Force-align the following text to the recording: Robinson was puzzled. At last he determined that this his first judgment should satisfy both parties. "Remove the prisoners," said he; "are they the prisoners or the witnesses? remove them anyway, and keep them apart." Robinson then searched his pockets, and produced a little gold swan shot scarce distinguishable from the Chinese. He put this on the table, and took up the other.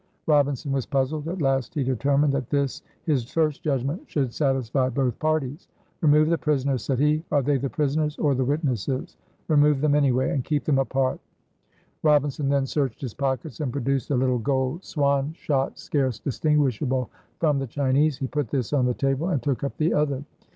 Robinson 0.25 0.71
was 0.71 0.87
puzzled. 0.87 1.27
At 1.27 1.43
last 1.43 1.75
he 1.75 1.83
determined 1.83 2.33
that 2.33 2.49
this 2.49 2.81
his 3.03 3.23
first 3.31 3.61
judgment 3.61 4.01
should 4.09 4.33
satisfy 4.33 4.89
both 4.89 5.19
parties. 5.19 5.67
"Remove 6.01 6.27
the 6.29 6.39
prisoners," 6.39 6.83
said 6.83 6.97
he; 6.97 7.23
"are 7.31 7.43
they 7.43 7.57
the 7.57 7.69
prisoners 7.69 8.17
or 8.17 8.33
the 8.33 8.43
witnesses? 8.43 9.15
remove 9.47 9.79
them 9.79 9.93
anyway, 9.93 10.31
and 10.31 10.43
keep 10.43 10.63
them 10.63 10.79
apart." 10.79 11.19
Robinson 12.01 12.49
then 12.49 12.65
searched 12.65 12.99
his 13.01 13.13
pockets, 13.13 13.59
and 13.59 13.71
produced 13.71 14.09
a 14.09 14.15
little 14.17 14.39
gold 14.39 14.83
swan 14.83 15.33
shot 15.33 15.77
scarce 15.77 16.17
distinguishable 16.17 17.11
from 17.39 17.59
the 17.59 17.67
Chinese. 17.67 18.17
He 18.17 18.25
put 18.25 18.47
this 18.49 18.73
on 18.73 18.87
the 18.87 18.95
table, 18.95 19.29
and 19.29 19.39
took 19.43 19.63
up 19.63 19.77
the 19.77 19.93
other. 19.93 20.23